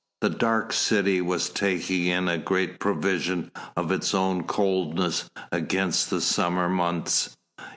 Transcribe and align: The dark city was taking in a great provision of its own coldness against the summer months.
The 0.21 0.31
dark 0.31 0.73
city 0.73 1.21
was 1.21 1.49
taking 1.51 2.07
in 2.07 2.27
a 2.27 2.39
great 2.39 2.79
provision 2.79 3.51
of 3.77 3.91
its 3.91 4.15
own 4.15 4.45
coldness 4.45 5.29
against 5.51 6.09
the 6.09 6.21
summer 6.21 6.67
months. 6.67 7.37